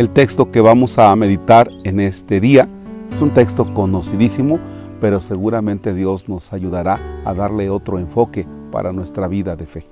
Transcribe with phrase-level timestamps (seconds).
[0.00, 2.66] El texto que vamos a meditar en este día
[3.10, 4.58] es un texto conocidísimo,
[4.98, 9.84] pero seguramente Dios nos ayudará a darle otro enfoque para nuestra vida de fe.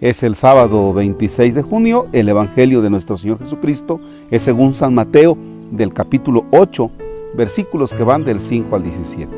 [0.00, 4.94] Es el sábado 26 de junio, el Evangelio de nuestro Señor Jesucristo es según San
[4.94, 5.36] Mateo
[5.70, 6.90] del capítulo 8,
[7.36, 9.30] versículos que van del 5 al 17.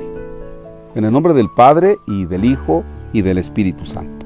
[0.94, 4.17] En el nombre del Padre y del Hijo y del Espíritu Santo.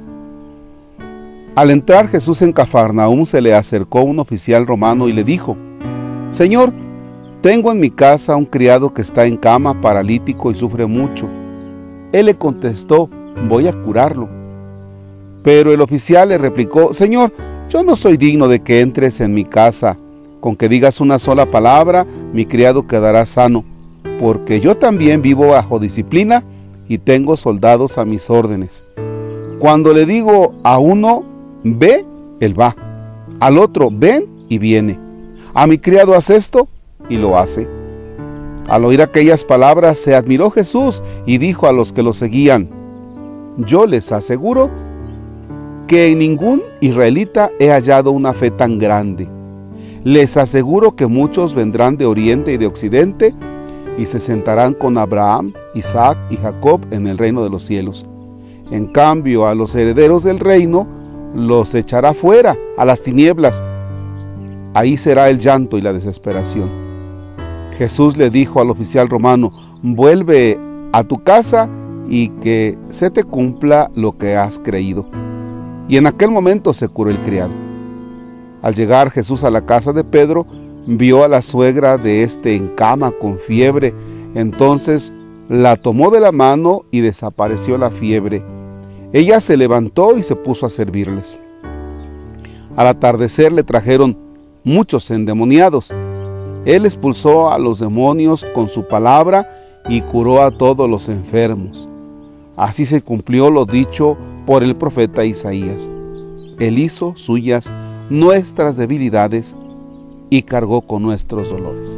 [1.54, 5.54] Al entrar Jesús en Cafarnaúm se le acercó un oficial romano y le dijo,
[6.30, 6.72] Señor,
[7.43, 11.29] tengo en mi casa un criado que está en cama, paralítico y sufre mucho.
[12.12, 13.10] Él le contestó,
[13.50, 14.30] voy a curarlo.
[15.43, 17.34] Pero el oficial le replicó, Señor,
[17.68, 19.98] yo no soy digno de que entres en mi casa.
[20.40, 23.62] Con que digas una sola palabra, mi criado quedará sano,
[24.18, 26.44] porque yo también vivo bajo disciplina
[26.88, 28.84] y tengo soldados a mis órdenes.
[29.58, 31.32] Cuando le digo a uno,
[31.64, 32.05] ve,
[32.41, 32.77] él va.
[33.41, 34.98] Al otro, ven y viene.
[35.55, 36.68] A mi criado haz esto
[37.08, 37.68] y lo hace.
[38.68, 42.70] Al oír aquellas palabras se admiró Jesús y dijo a los que lo seguían,
[43.58, 44.70] yo les aseguro
[45.86, 49.28] que en ningún israelita he hallado una fe tan grande.
[50.05, 53.34] Les aseguro que muchos vendrán de oriente y de occidente
[53.98, 58.06] y se sentarán con Abraham, Isaac y Jacob en el reino de los cielos.
[58.70, 60.86] En cambio, a los herederos del reino
[61.34, 63.62] los echará fuera a las tinieblas.
[64.75, 66.70] Ahí será el llanto y la desesperación.
[67.77, 69.52] Jesús le dijo al oficial romano,
[69.83, 70.58] vuelve
[70.92, 71.69] a tu casa
[72.08, 75.06] y que se te cumpla lo que has creído.
[75.89, 77.52] Y en aquel momento se curó el criado.
[78.62, 80.46] Al llegar Jesús a la casa de Pedro,
[80.86, 83.94] vio a la suegra de este en cama con fiebre.
[84.34, 85.12] Entonces
[85.48, 88.42] la tomó de la mano y desapareció la fiebre.
[89.12, 91.38] Ella se levantó y se puso a servirles.
[92.77, 94.16] Al atardecer le trajeron
[94.64, 95.92] muchos endemoniados.
[96.64, 101.89] Él expulsó a los demonios con su palabra y curó a todos los enfermos.
[102.56, 105.90] Así se cumplió lo dicho por el profeta Isaías.
[106.58, 107.70] Él hizo suyas
[108.08, 109.55] nuestras debilidades
[110.30, 111.96] y cargó con nuestros dolores.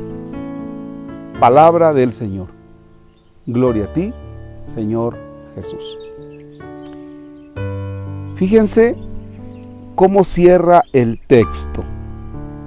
[1.39, 2.49] Palabra del Señor.
[3.47, 4.13] Gloria a ti,
[4.67, 5.17] Señor
[5.55, 5.99] Jesús.
[8.37, 8.97] Fíjense
[9.95, 11.85] cómo cierra el texto.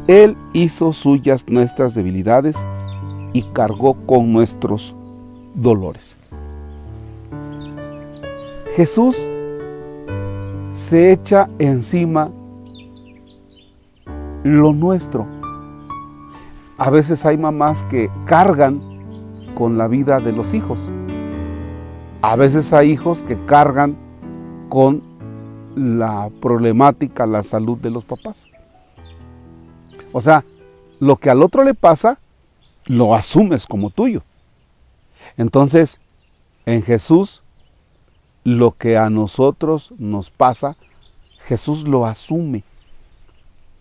[0.08, 2.66] Él hizo suyas nuestras debilidades
[3.34, 4.96] y cargó con nuestros
[5.54, 6.18] dolores.
[8.76, 9.28] Jesús
[10.72, 12.32] se echa encima
[14.44, 15.28] lo nuestro.
[16.78, 18.80] A veces hay mamás que cargan
[19.56, 20.90] con la vida de los hijos.
[22.22, 23.98] A veces hay hijos que cargan
[24.70, 25.07] con
[25.78, 28.48] la problemática, la salud de los papás.
[30.12, 30.44] O sea,
[31.00, 32.20] lo que al otro le pasa,
[32.88, 34.24] lo asumes como tuyo.
[35.38, 36.00] Entonces,
[36.66, 37.44] en Jesús,
[38.44, 40.78] lo que a nosotros nos pasa,
[41.40, 42.64] Jesús lo asume.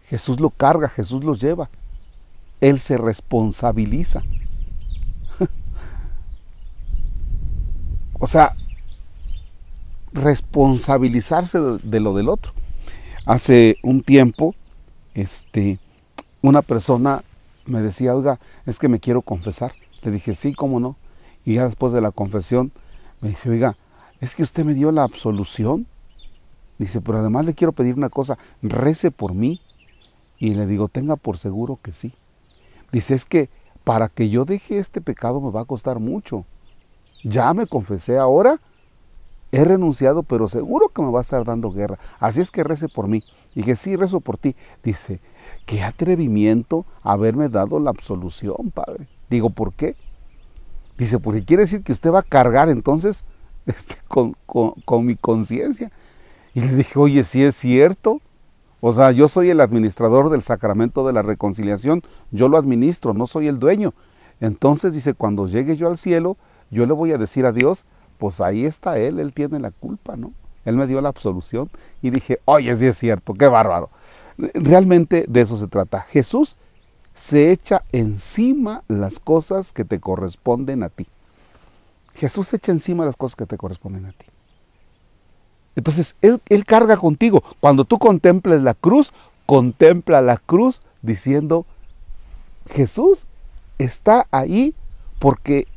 [0.05, 1.71] Jesús lo carga, Jesús lo lleva.
[2.61, 4.23] Él se responsabiliza.
[8.19, 8.55] o sea,
[10.13, 12.53] responsabilizarse de, lo del otro.
[13.27, 14.55] Hace un tiempo,
[15.15, 15.79] este,
[16.43, 17.25] una persona
[17.67, 19.73] me decía, oiga, es que me quiero confesar.
[20.03, 20.97] Le dije, sí, cómo no.
[21.45, 22.73] Y ya después de la confesión,
[23.21, 23.77] me dice, oiga,
[24.21, 25.87] es que usted me dio la absolución.
[26.79, 29.61] Dice, pero además le quiero pedir una cosa, rece por mí.
[30.39, 32.13] Y le digo, tenga por seguro que sí.
[32.93, 33.49] Dice, es que
[33.85, 36.45] para que yo deje este pecado me va a costar mucho.
[37.25, 38.61] Ya me confesé ahora,
[39.57, 41.99] he renunciado, pero seguro que me va a estar dando guerra.
[42.21, 43.23] Así es que rece por mí.
[43.55, 44.55] Y que sí, rezo por ti.
[44.83, 45.21] Dice,
[45.65, 49.09] qué atrevimiento haberme dado la absolución, Padre.
[49.31, 49.97] Digo, ¿por qué?
[50.99, 53.25] Dice, porque quiere decir que usted va a cargar entonces
[53.67, 55.91] este, con, con mi conciencia.
[56.53, 58.21] Y le dije, oye, sí es cierto.
[58.81, 63.27] O sea, yo soy el administrador del sacramento de la reconciliación, yo lo administro, no
[63.27, 63.95] soy el dueño.
[64.41, 66.37] Entonces dice, cuando llegue yo al cielo,
[66.71, 67.87] yo le voy a decir a Dios,
[68.19, 70.33] pues ahí está Él, Él tiene la culpa, ¿no?
[70.65, 71.71] Él me dio la absolución
[72.03, 73.89] y dije, oye, sí es cierto, qué bárbaro.
[74.37, 76.03] Realmente de eso se trata.
[76.03, 76.57] Jesús
[77.15, 81.07] se echa encima las cosas que te corresponden a ti.
[82.15, 84.27] Jesús se echa encima las cosas que te corresponden a ti.
[85.77, 87.45] Entonces, él, él, carga contigo.
[87.61, 89.13] Cuando tú contemples la cruz,
[89.45, 91.67] contempla la cruz diciendo,
[92.71, 93.27] Jesús
[93.79, 94.75] está ahí
[95.19, 95.69] porque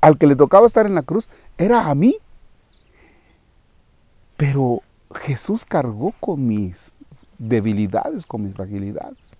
[0.00, 1.28] al que le tocaba estar en la cruz
[1.58, 2.16] era a mí.
[4.36, 4.82] Pero
[5.14, 6.94] Jesús cargó con mis
[7.38, 9.32] debilidades, con mis fragilidades.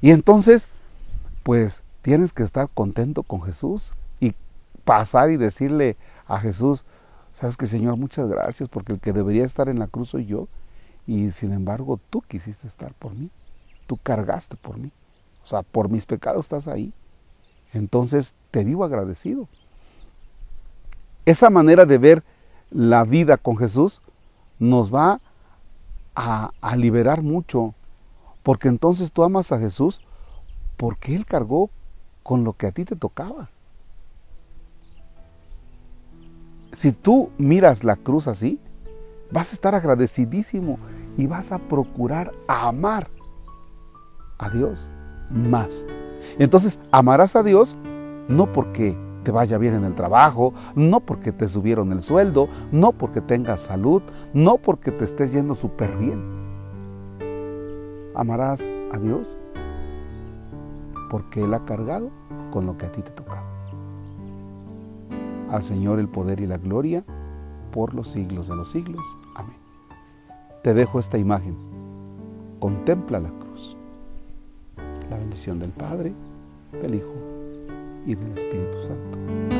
[0.00, 0.68] Y entonces,
[1.42, 4.34] pues tienes que estar contento con Jesús y
[4.84, 5.96] pasar y decirle
[6.26, 6.84] a Jesús,
[7.32, 10.48] sabes que Señor, muchas gracias porque el que debería estar en la cruz soy yo
[11.06, 13.30] y sin embargo tú quisiste estar por mí,
[13.86, 14.90] tú cargaste por mí,
[15.42, 16.92] o sea, por mis pecados estás ahí.
[17.72, 19.48] Entonces te vivo agradecido.
[21.24, 22.24] Esa manera de ver
[22.70, 24.00] la vida con Jesús
[24.58, 25.20] nos va
[26.14, 27.74] a, a liberar mucho,
[28.42, 30.00] porque entonces tú amas a Jesús
[30.76, 31.70] porque Él cargó
[32.22, 33.50] con lo que a ti te tocaba.
[36.72, 38.60] Si tú miras la cruz así,
[39.30, 40.78] vas a estar agradecidísimo
[41.16, 43.08] y vas a procurar amar
[44.38, 44.88] a Dios
[45.30, 45.84] más.
[46.38, 47.76] Entonces, amarás a Dios
[48.28, 52.92] no porque te vaya bien en el trabajo, no porque te subieron el sueldo, no
[52.92, 54.02] porque tengas salud,
[54.32, 56.22] no porque te estés yendo súper bien.
[58.14, 59.36] Amarás a Dios
[61.10, 62.10] porque Él ha cargado
[62.50, 63.44] con lo que a ti te tocaba.
[65.50, 67.04] Al Señor el poder y la gloria
[67.72, 69.04] por los siglos de los siglos.
[69.34, 69.56] Amén.
[70.62, 71.56] Te dejo esta imagen.
[72.60, 73.49] Contempla la cruz.
[75.10, 76.12] La bendición del Padre,
[76.80, 77.14] del Hijo
[78.06, 79.59] y del Espíritu Santo.